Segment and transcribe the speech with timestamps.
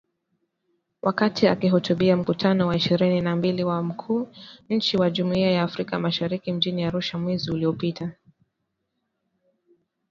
[1.01, 4.27] Wakati akihutubia Mkutano wa ishirini na mbili wa Wakuu wa
[4.69, 8.11] Nchi wa Jumuiya ya Afrika Mashariki mjini Arusha mwezi uliopita